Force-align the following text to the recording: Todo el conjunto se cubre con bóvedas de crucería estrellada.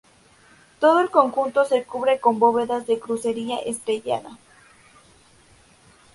Todo 0.79 0.99
el 0.99 1.11
conjunto 1.11 1.63
se 1.63 1.83
cubre 1.83 2.19
con 2.19 2.39
bóvedas 2.39 2.87
de 2.87 2.97
crucería 2.97 3.59
estrellada. 3.59 4.35